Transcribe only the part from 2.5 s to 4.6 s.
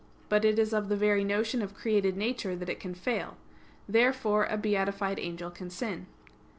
that it can fail. Therefore a